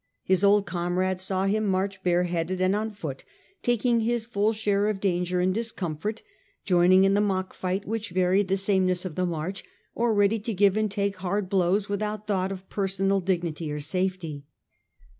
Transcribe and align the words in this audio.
His 0.23 0.43
old 0.43 0.65
comrades 0.65 1.21
saw 1.21 1.45
him 1.45 1.63
march 1.67 2.01
bareheaded 2.01 2.59
and 2.59 2.75
on 2.75 2.89
foot, 2.89 3.23
taking 3.61 3.99
his 3.99 4.25
full 4.25 4.51
share 4.51 4.89
of 4.89 4.99
danger 4.99 5.41
and 5.41 5.53
discomfort, 5.53 6.23
joining 6.65 7.03
in 7.03 7.13
the 7.13 7.21
mock 7.21 7.53
fight 7.53 7.85
which 7.87 8.09
varied 8.09 8.47
the 8.47 8.57
sameness 8.57 9.05
of 9.05 9.13
the 9.13 9.27
march, 9.27 9.63
or 9.93 10.15
ready 10.15 10.39
to 10.39 10.55
give 10.55 10.75
and 10.75 10.89
take 10.89 11.17
hard 11.17 11.49
blows 11.49 11.87
without 11.87 12.25
thought 12.25 12.51
of 12.51 12.67
personal 12.67 13.19
dignity 13.19 13.71
or 13.71 13.79
safety. 13.79 14.43